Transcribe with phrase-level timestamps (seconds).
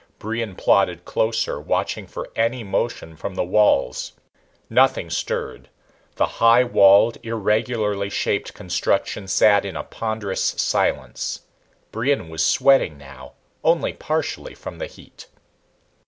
[0.17, 4.13] Brion plodded closer, watching for any motion from the walls.
[4.67, 5.69] Nothing stirred.
[6.15, 11.41] The high walled, irregularly shaped construction sat in a ponderous silence.
[11.91, 13.33] Brion was sweating now,
[13.63, 15.27] only partially from the heat.